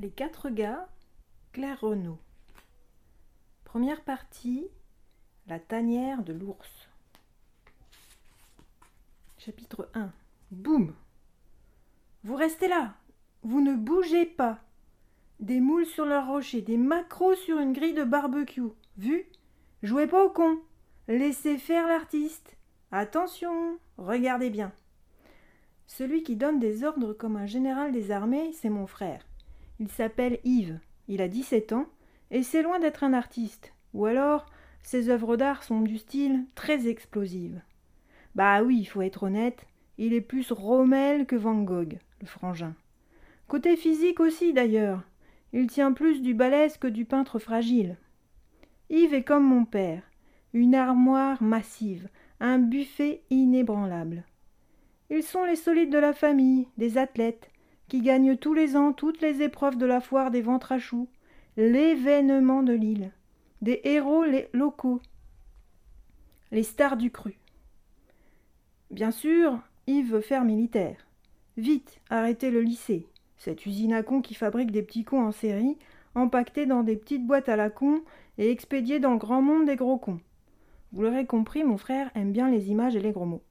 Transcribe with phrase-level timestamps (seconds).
[0.00, 0.88] Les quatre gars,
[1.52, 2.18] Claire Renaud.
[3.64, 4.66] Première partie,
[5.46, 6.88] la tanière de l'ours.
[9.36, 10.10] Chapitre 1.
[10.52, 10.94] Boum
[12.24, 12.94] Vous restez là
[13.42, 14.60] Vous ne bougez pas
[15.38, 18.72] Des moules sur leur rocher, des macros sur une grille de barbecue.
[18.96, 19.26] Vu?
[19.82, 20.60] Jouez pas au con
[21.08, 22.56] Laissez faire l'artiste
[22.90, 24.72] Attention Regardez bien
[25.86, 29.26] Celui qui donne des ordres comme un général des armées, c'est mon frère.
[29.80, 30.78] Il s'appelle Yves.
[31.08, 31.86] Il a 17 ans
[32.30, 33.72] et c'est loin d'être un artiste.
[33.94, 34.46] Ou alors,
[34.82, 37.60] ses œuvres d'art sont du style très explosive.
[38.34, 39.66] Bah oui, il faut être honnête,
[39.98, 42.74] il est plus Rommel que Van Gogh, le frangin.
[43.48, 45.02] Côté physique aussi d'ailleurs,
[45.52, 47.96] il tient plus du balèze que du peintre fragile.
[48.90, 50.02] Yves est comme mon père,
[50.52, 54.24] une armoire massive, un buffet inébranlable.
[55.10, 57.49] Ils sont les solides de la famille, des athlètes,
[57.90, 61.08] qui gagnent tous les ans toutes les épreuves de la foire des ventres à choux,
[61.56, 63.10] l'événement de l'île,
[63.62, 65.00] des héros locaux,
[66.52, 67.34] les stars du cru.
[68.92, 71.04] Bien sûr, Yves veut faire militaire.
[71.56, 75.76] Vite, arrêtez le lycée, cette usine à cons qui fabrique des petits cons en série,
[76.14, 78.02] empaquetés dans des petites boîtes à la con
[78.38, 80.20] et expédiés dans le grand monde des gros cons.
[80.92, 83.42] Vous l'aurez compris, mon frère aime bien les images et les gros mots.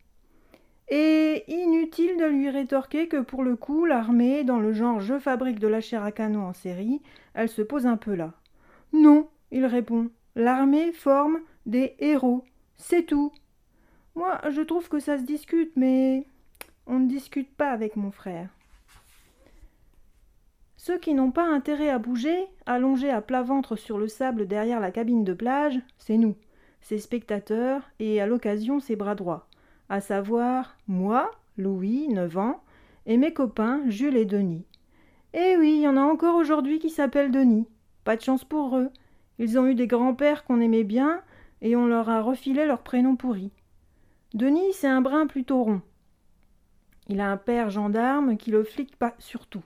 [0.91, 5.59] Et inutile de lui rétorquer que pour le coup, l'armée, dans le genre je fabrique
[5.59, 7.01] de la chair à canon en série,
[7.35, 8.33] elle se pose un peu là.
[8.91, 12.43] Non, il répond, l'armée forme des héros,
[12.77, 13.31] c'est tout.
[14.15, 16.25] Moi, je trouve que ça se discute, mais
[16.87, 18.49] on ne discute pas avec mon frère.
[20.75, 24.79] Ceux qui n'ont pas intérêt à bouger, allongés à plat ventre sur le sable derrière
[24.79, 26.35] la cabine de plage, c'est nous,
[26.81, 29.48] ses spectateurs, et à l'occasion ses bras droits
[29.89, 32.63] à savoir moi, Louis, 9 ans,
[33.05, 34.65] et mes copains Jules et Denis.
[35.33, 37.67] Eh oui, il y en a encore aujourd'hui qui s'appellent Denis.
[38.03, 38.89] Pas de chance pour eux.
[39.39, 41.21] Ils ont eu des grands-pères qu'on aimait bien,
[41.61, 43.51] et on leur a refilé leur prénom pourri.
[44.33, 45.81] Denis, c'est un brin plutôt rond.
[47.07, 49.63] Il a un père gendarme qui le flique pas surtout.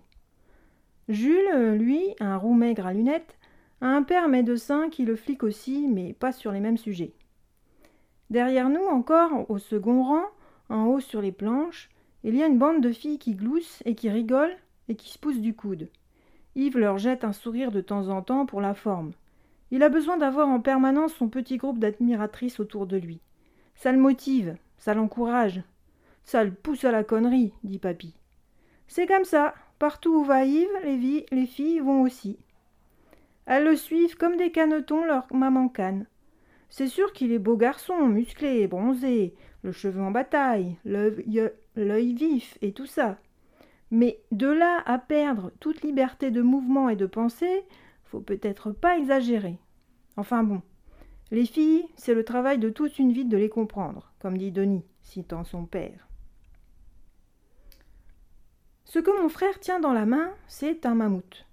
[1.10, 3.38] Jules, lui, un roux maigre à lunettes,
[3.82, 7.14] a un père médecin qui le flique aussi, mais pas sur les mêmes sujets.
[8.34, 10.26] Derrière nous encore, au second rang,
[10.68, 11.92] en haut sur les planches,
[12.24, 14.58] il y a une bande de filles qui gloussent et qui rigolent
[14.90, 15.88] et qui se poussent du coude.
[16.56, 19.12] Yves leur jette un sourire de temps en temps pour la forme.
[19.70, 23.22] Il a besoin d'avoir en permanence son petit groupe d'admiratrices autour de lui.
[23.76, 25.62] Ça le motive, ça l'encourage.
[26.24, 28.16] Ça le pousse à la connerie, dit papy.
[28.88, 29.54] C'est comme ça.
[29.78, 32.40] Partout où va Yves, les, les filles vont aussi.
[33.46, 36.08] Elles le suivent comme des canetons leur maman canne.
[36.76, 42.72] C'est sûr qu'il est beau garçon, musclé, bronzé, le cheveu en bataille, l'œil vif et
[42.72, 43.20] tout ça.
[43.92, 47.64] Mais de là à perdre toute liberté de mouvement et de pensée,
[48.06, 49.60] faut peut-être pas exagérer.
[50.18, 50.64] Enfin bon,
[51.30, 54.84] les filles, c'est le travail de toute une vie de les comprendre, comme dit Denis,
[55.04, 56.08] citant son père.
[58.86, 61.46] Ce que mon frère tient dans la main, c'est un mammouth.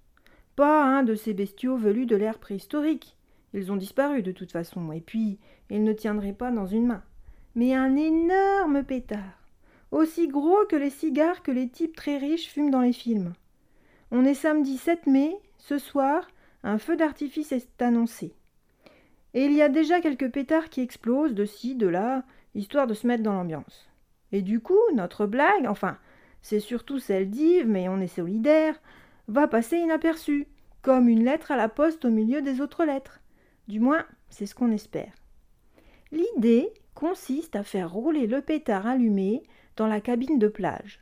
[0.57, 3.19] Pas un de ces bestiaux velus de l'ère préhistorique,
[3.53, 5.39] ils ont disparu de toute façon, et puis
[5.71, 7.03] ils ne tiendraient pas dans une main.
[7.55, 9.43] Mais un énorme pétard,
[9.91, 13.33] aussi gros que les cigares que les types très riches fument dans les films.
[14.13, 16.29] On est samedi 7 mai, ce soir,
[16.63, 18.35] un feu d'artifice est annoncé.
[19.35, 22.25] Et il y a déjà quelques pétards qui explosent de ci, de là,
[22.55, 23.89] histoire de se mettre dans l'ambiance.
[24.33, 25.99] Et du coup, notre blague, enfin,
[26.43, 28.81] c'est surtout celle d'Yves, mais on est solidaire,
[29.29, 30.47] va passer inaperçue,
[30.83, 33.20] comme une lettre à la poste au milieu des autres lettres.
[33.71, 35.13] Du moins, c'est ce qu'on espère.
[36.11, 39.45] L'idée consiste à faire rouler le pétard allumé
[39.77, 40.99] dans la cabine de plage.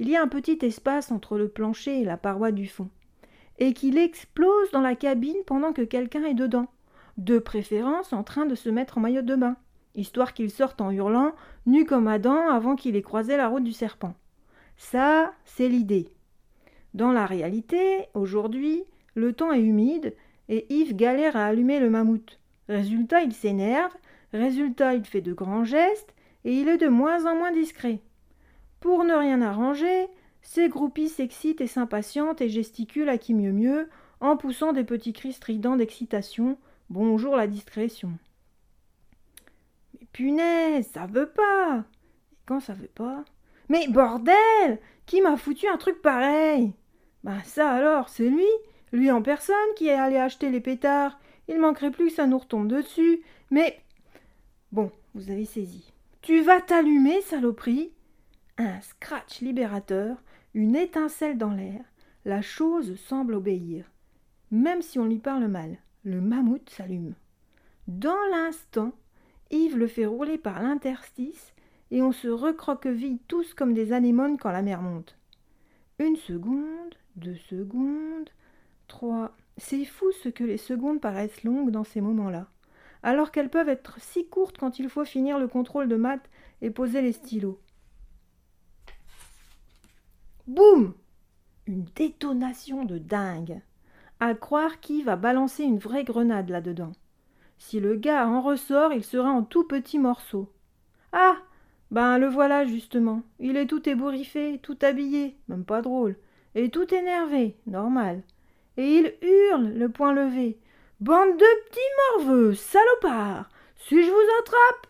[0.00, 2.90] Il y a un petit espace entre le plancher et la paroi du fond,
[3.60, 6.66] et qu'il explose dans la cabine pendant que quelqu'un est dedans,
[7.18, 9.56] de préférence en train de se mettre en maillot de bain,
[9.94, 11.36] histoire qu'il sorte en hurlant,
[11.66, 14.16] nu comme Adam avant qu'il ait croisé la route du serpent.
[14.76, 16.08] Ça, c'est l'idée.
[16.94, 18.82] Dans la réalité, aujourd'hui,
[19.14, 20.16] le temps est humide
[20.52, 22.38] et Yves galère à allumer le mammouth.
[22.68, 23.96] Résultat, il s'énerve,
[24.34, 26.14] résultat, il fait de grands gestes,
[26.44, 28.00] et il est de moins en moins discret.
[28.78, 30.08] Pour ne rien arranger,
[30.42, 33.88] ses groupies s'excitent et s'impatientent et gesticulent à qui mieux mieux,
[34.20, 36.58] en poussant des petits cris stridents d'excitation.
[36.90, 38.12] Bonjour la discrétion.
[39.98, 41.86] Mais punaise, ça veut pas.
[42.30, 43.24] Et quand ça veut pas?
[43.70, 46.74] Mais bordel Qui m'a foutu un truc pareil?
[47.24, 48.44] Ben ça alors, c'est lui
[48.92, 51.18] lui en personne qui est allé acheter les pétards.
[51.48, 53.22] Il manquerait plus que ça nous retombe dessus.
[53.50, 53.80] Mais.
[54.70, 55.92] Bon, vous avez saisi.
[56.20, 57.92] Tu vas t'allumer, saloperie
[58.58, 60.22] Un scratch libérateur,
[60.54, 61.82] une étincelle dans l'air,
[62.24, 63.90] La chose semble obéir.
[64.52, 67.14] Même si on lui parle mal, le mammouth s'allume.
[67.88, 68.92] Dans l'instant,
[69.50, 71.52] Yves le fait rouler par l'interstice
[71.90, 75.16] et on se recroqueville tous comme des anémones quand la mer monte.
[75.98, 78.30] Une seconde, deux secondes,
[78.88, 79.36] trois.
[79.58, 82.48] C'est fou ce que les secondes paraissent longues dans ces moments-là,
[83.02, 86.28] alors qu'elles peuvent être si courtes quand il faut finir le contrôle de maths
[86.62, 87.60] et poser les stylos.
[90.46, 90.94] Boum
[91.66, 93.60] Une détonation de dingue.
[94.20, 96.92] À croire qui va balancer une vraie grenade là-dedans.
[97.58, 100.50] Si le gars en ressort, il sera en tout petits morceaux.
[101.12, 101.36] Ah
[101.90, 103.22] Ben le voilà justement.
[103.38, 106.16] Il est tout ébouriffé, tout habillé, même pas drôle,
[106.54, 108.22] et tout énervé, normal.
[108.76, 110.58] Et il hurle, le poing levé.
[111.00, 111.80] Bande de petits
[112.16, 114.86] morveux, salopards Si je vous attrape?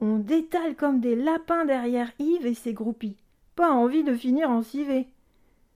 [0.00, 3.16] On détale comme des lapins derrière Yves et ses groupies.
[3.54, 5.08] Pas envie de finir en civet.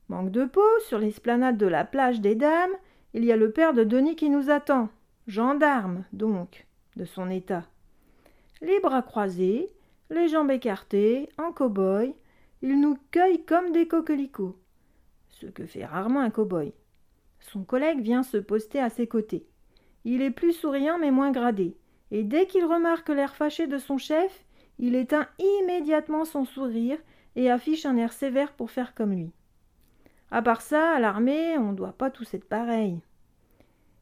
[0.09, 2.73] Manque de peau, sur l'esplanade de la plage des dames,
[3.13, 4.89] il y a le père de Denis qui nous attend.
[5.27, 6.67] Gendarme, donc,
[6.97, 7.65] de son état.
[8.63, 9.69] Les bras croisés,
[10.11, 12.15] les jambes écartées, en cow-boy,
[12.63, 14.57] il nous cueille comme des coquelicots.
[15.29, 16.73] Ce que fait rarement un cow-boy.
[17.53, 19.47] Son collègue vient se poster à ses côtés.
[20.05, 21.77] Il est plus souriant mais moins gradé,
[22.11, 24.45] et dès qu'il remarque l'air fâché de son chef,
[24.79, 26.99] il éteint immédiatement son sourire
[27.37, 29.31] et affiche un air sévère pour faire comme lui.
[30.33, 33.01] À part ça, à l'armée, on ne doit pas tous être pareils.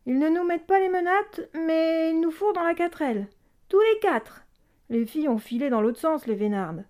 [0.06, 3.28] Ils ne nous mettent pas les menottes, mais ils nous fourrent dans la quatrelle.
[3.68, 4.46] Tous les quatre.
[4.88, 6.84] Les filles ont filé dans l'autre sens, les vénardes.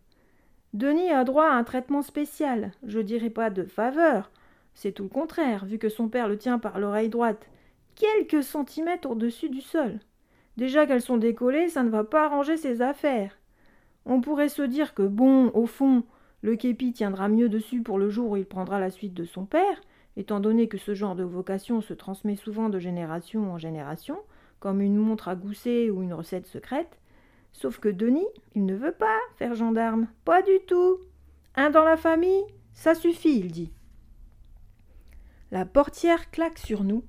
[0.73, 2.73] Denis a droit à un traitement spécial.
[2.85, 4.31] Je dirais pas de faveur.
[4.75, 7.49] C'est tout le contraire, vu que son père le tient par l'oreille droite,
[7.95, 10.01] quelques centimètres au-dessus du sol.
[10.57, 13.39] Déjà qu'elles sont décollées, ça ne va pas arranger ses affaires.
[14.05, 16.05] On pourrait se dire que bon, au fond,
[16.43, 19.47] le képi tiendra mieux dessus pour le jour où il prendra la suite de son
[19.47, 19.81] père,
[20.17, 24.19] étant donné que ce genre de vocation se transmet souvent de génération en génération,
[24.61, 26.99] comme une montre à gousset ou une recette secrète.
[27.53, 30.99] Sauf que Denis, il ne veut pas faire gendarme, pas du tout.
[31.57, 32.45] Un dans la famille,
[32.75, 33.73] ça suffit, il dit.
[35.55, 37.05] La portière claque sur nous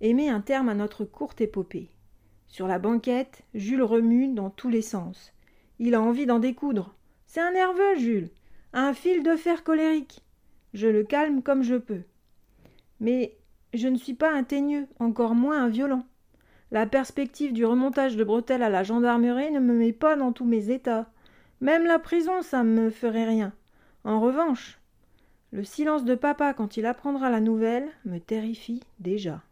[0.00, 1.90] et met un terme à notre courte épopée.
[2.48, 5.34] Sur la banquette, Jules remue dans tous les sens.
[5.78, 6.94] Il a envie d'en découdre.
[7.26, 8.30] C'est un nerveux, Jules.
[8.72, 10.22] Un fil de fer colérique.
[10.72, 12.00] Je le calme comme je peux.
[13.00, 13.36] Mais
[13.74, 16.06] je ne suis pas un teigneux, encore moins un violent.
[16.70, 20.46] La perspective du remontage de bretelles à la gendarmerie ne me met pas dans tous
[20.46, 21.10] mes états.
[21.60, 23.52] Même la prison, ça ne me ferait rien.
[24.04, 24.80] En revanche,
[25.52, 29.42] le silence de papa quand il apprendra la nouvelle me terrifie déjà.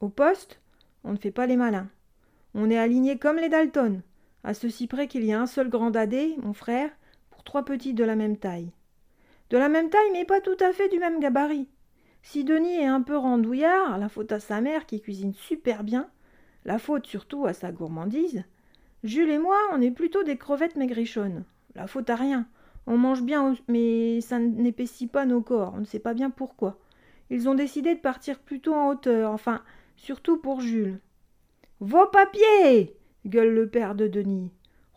[0.00, 0.58] Au poste,
[1.04, 1.88] on ne fait pas les malins.
[2.54, 4.00] On est alignés comme les Dalton,
[4.42, 6.90] à ceci près qu'il y a un seul grand dadé, mon frère,
[7.30, 8.72] pour trois petits de la même taille.
[9.50, 11.68] De la même taille, mais pas tout à fait du même gabarit.
[12.22, 16.08] Si Denis est un peu randouillard, la faute à sa mère qui cuisine super bien,
[16.64, 18.44] la faute surtout à sa gourmandise.
[19.02, 21.44] Jules et moi, on est plutôt des crevettes maigrichonnes.
[21.74, 22.46] La faute à rien.
[22.86, 25.72] On mange bien, mais ça n'épaissit pas nos corps.
[25.74, 26.78] On ne sait pas bien pourquoi.
[27.30, 29.62] Ils ont décidé de partir plutôt en hauteur, enfin,
[29.96, 31.00] surtout pour Jules.
[31.80, 32.96] Vos papiers
[33.26, 34.50] gueule le père de Denis.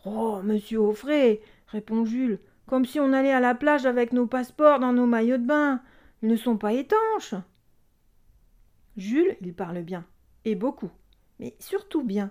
[0.04, 4.80] Oh, monsieur Offray répond Jules, comme si on allait à la plage avec nos passeports
[4.80, 5.80] dans nos maillots de bain.
[6.22, 7.34] Ils ne sont pas étanches.
[8.96, 10.04] Jules, il parle bien,
[10.44, 10.90] et beaucoup,
[11.38, 12.30] mais surtout bien.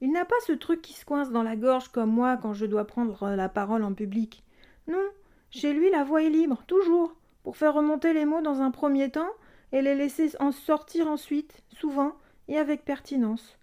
[0.00, 2.66] Il n'a pas ce truc qui se coince dans la gorge comme moi quand je
[2.66, 4.42] dois prendre la parole en public.
[4.88, 5.08] Non,
[5.50, 9.10] chez lui la voix est libre, toujours, pour faire remonter les mots dans un premier
[9.10, 9.30] temps
[9.72, 12.12] et les laisser en sortir ensuite, souvent
[12.48, 13.58] et avec pertinence.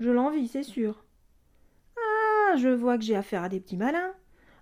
[0.00, 1.04] Je l'envie, c'est sûr.
[1.96, 4.12] Ah, je vois que j'ai affaire à des petits malins,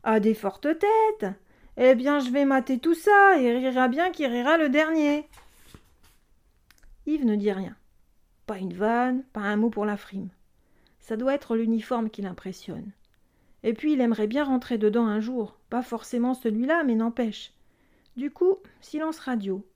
[0.03, 1.31] à des fortes têtes.
[1.77, 5.29] Eh bien, je vais mater tout ça et rira bien qui rira le dernier.
[7.07, 7.77] Yves ne dit rien.
[8.47, 10.29] Pas une vanne, pas un mot pour la frime.
[11.01, 12.93] Ça doit être l'uniforme qui l'impressionne.
[13.65, 17.53] Et puis il aimerait bien rentrer dedans un jour, pas forcément celui-là, mais n'empêche.
[18.17, 19.67] Du coup, silence radio.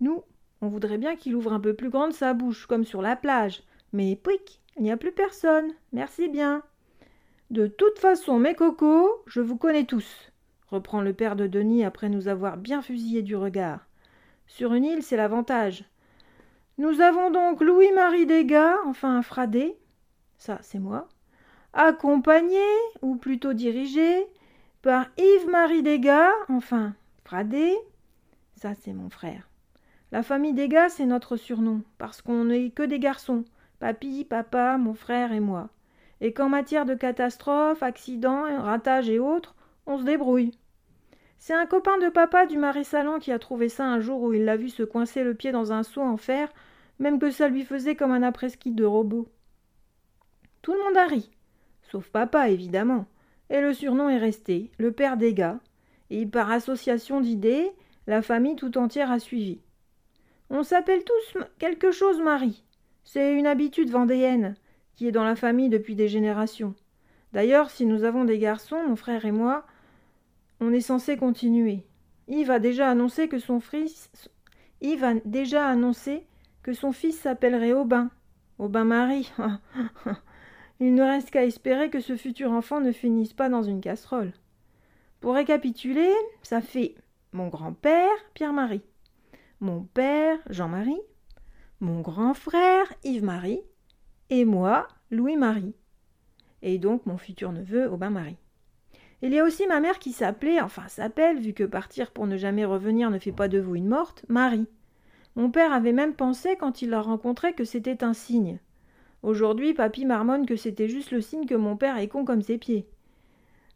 [0.00, 0.22] Nous,
[0.60, 3.64] on voudrait bien qu'il ouvre un peu plus grande sa bouche, comme sur la plage.
[3.92, 5.72] Mais pouic, il n'y a plus personne.
[5.92, 6.62] Merci bien.
[7.50, 10.30] De toute façon, mes cocos, je vous connais tous,
[10.68, 13.86] reprend le père de Denis après nous avoir bien fusillé du regard.
[14.46, 15.84] Sur une île, c'est l'avantage.
[16.78, 19.76] Nous avons donc Louis-Marie Desgars, enfin Fradé,
[20.38, 21.08] ça c'est moi,
[21.72, 22.64] accompagné,
[23.00, 24.26] ou plutôt dirigé,
[24.82, 27.74] par Yves-Marie Desgars, enfin Fradé,
[28.56, 29.48] ça c'est mon frère.
[30.10, 33.44] La famille Desgars, c'est notre surnom, parce qu'on n'est que des garçons,
[33.78, 35.70] papy, papa, mon frère et moi.
[36.20, 39.54] Et qu'en matière de catastrophes, accidents, ratages et autres,
[39.86, 40.52] on se débrouille.
[41.38, 44.32] C'est un copain de papa du marais salant qui a trouvé ça un jour où
[44.32, 46.52] il l'a vu se coincer le pied dans un seau en fer,
[47.00, 49.26] même que ça lui faisait comme un après-ski de robot.
[50.60, 51.30] Tout le monde a ri,
[51.92, 53.04] sauf papa évidemment,
[53.50, 55.60] et le surnom est resté, le père des gars,
[56.08, 57.70] et par association d'idées,
[58.06, 59.60] la famille tout entière a suivi.
[60.48, 62.64] On s'appelle tous quelque chose Marie.
[63.04, 64.54] C'est une habitude vendéenne,
[64.96, 66.74] qui est dans la famille depuis des générations.
[67.34, 69.66] D'ailleurs, si nous avons des garçons, mon frère et moi,
[70.60, 71.84] on est censé continuer.
[72.26, 74.10] Yves a déjà annoncé que son fils
[74.80, 76.26] Yves a déjà annoncé
[76.62, 78.10] que son fils s'appellerait Aubin.
[78.58, 79.30] Aubin Marie.
[80.84, 84.32] Il ne reste qu'à espérer que ce futur enfant ne finisse pas dans une casserole.
[85.20, 86.10] Pour récapituler,
[86.42, 86.96] ça fait
[87.30, 88.82] mon grand-père Pierre-Marie,
[89.60, 91.00] mon père Jean-Marie,
[91.78, 93.60] mon grand frère Yves-Marie
[94.28, 95.76] et moi Louis-Marie.
[96.62, 98.38] Et donc mon futur neveu Aubin-Marie.
[99.22, 102.36] Il y a aussi ma mère qui s'appelait, enfin s'appelle, vu que partir pour ne
[102.36, 104.66] jamais revenir ne fait pas de vous une morte, Marie.
[105.36, 108.58] Mon père avait même pensé, quand il la rencontrait, que c'était un signe.
[109.22, 112.58] Aujourd'hui, papy marmonne que c'était juste le signe que mon père est con comme ses
[112.58, 112.86] pieds.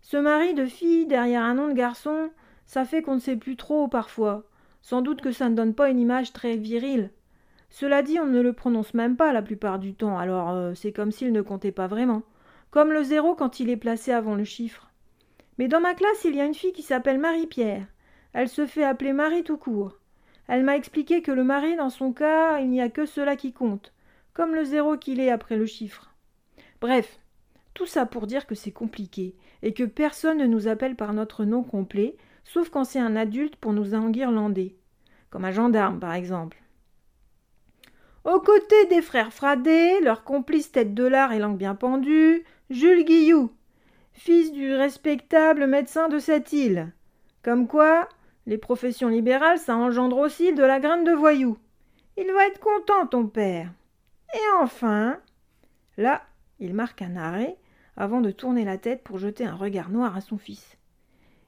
[0.03, 2.31] Ce mari de fille derrière un nom de garçon,
[2.67, 4.45] ça fait qu'on ne sait plus trop parfois.
[4.83, 7.11] Sans doute que ça ne donne pas une image très virile.
[7.71, 10.93] Cela dit, on ne le prononce même pas la plupart du temps, alors euh, c'est
[10.93, 12.23] comme s'il ne comptait pas vraiment.
[12.71, 14.91] Comme le zéro quand il est placé avant le chiffre.
[15.59, 17.87] Mais dans ma classe, il y a une fille qui s'appelle Marie-Pierre.
[18.33, 19.97] Elle se fait appeler Marie tout court.
[20.49, 23.53] Elle m'a expliqué que le mari, dans son cas, il n'y a que cela qui
[23.53, 23.93] compte,
[24.37, 26.15] comme le zéro qu'il est après le chiffre.
[26.83, 27.19] Bref,
[27.73, 31.47] tout ça pour dire que c'est compliqué, et que personne ne nous appelle par notre
[31.47, 34.77] nom complet, sauf quand c'est un adulte pour nous enguirlander.
[35.31, 36.63] Comme un gendarme, par exemple.
[38.25, 43.07] Aux côtés des frères Fradet, leur complice tête de lard et langue bien pendue, Jules
[43.07, 43.51] Guillou,
[44.13, 46.93] fils du respectable médecin de cette île.
[47.43, 48.07] Comme quoi,
[48.45, 51.57] les professions libérales, ça engendre aussi de la graine de voyou.
[52.19, 53.71] Il va être content, ton père.
[54.35, 55.19] Et enfin.
[55.97, 56.23] Là,
[56.59, 57.57] il marque un arrêt
[57.97, 60.77] avant de tourner la tête pour jeter un regard noir à son fils.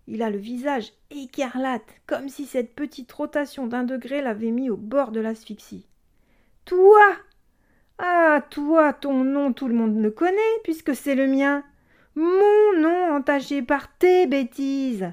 [0.07, 4.77] Il a le visage écarlate, comme si cette petite rotation d'un degré l'avait mis au
[4.77, 5.87] bord de l'asphyxie.
[6.65, 7.03] Toi
[7.99, 11.63] Ah, toi, ton nom, tout le monde le connaît, puisque c'est le mien.
[12.15, 15.13] Mon nom entaché par tes bêtises.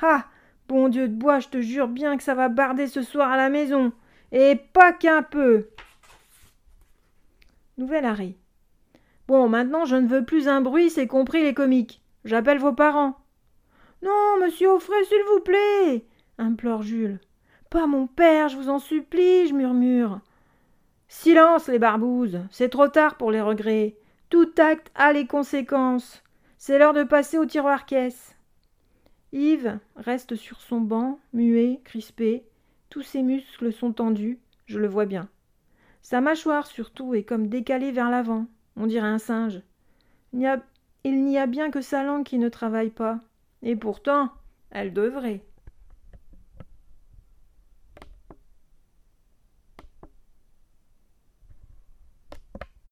[0.00, 0.26] Ah
[0.68, 3.36] Bon Dieu de bois, je te jure bien que ça va barder ce soir à
[3.36, 3.92] la maison.
[4.32, 5.68] Et pas qu'un peu.
[7.78, 8.36] Nouvel arrêt.
[9.28, 12.02] Bon, maintenant je ne veux plus un bruit, c'est compris les comiques.
[12.24, 13.16] J'appelle vos parents.
[14.02, 16.06] Non, monsieur Offray, s'il vous plaît,
[16.38, 17.20] implore Jules.
[17.70, 20.20] Pas mon père, je vous en supplie, je murmure.
[21.08, 23.96] Silence, les barbouzes, c'est trop tard pour les regrets.
[24.30, 26.22] Tout acte a les conséquences.
[26.58, 28.36] C'est l'heure de passer au tiroir caisse.
[29.32, 32.44] Yves reste sur son banc, muet, crispé.
[32.90, 35.28] Tous ses muscles sont tendus, je le vois bien.
[36.08, 38.46] Sa mâchoire surtout est comme décalée vers l'avant,
[38.76, 39.60] on dirait un singe.
[40.32, 43.18] Il n'y a, bien que sa langue qui ne travaille pas.
[43.64, 44.30] Et pourtant,
[44.70, 45.42] elle devrait.